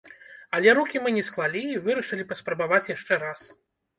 [0.59, 3.41] Але рукі мы не склалі і вырашылі паспрабаваць яшчэ раз.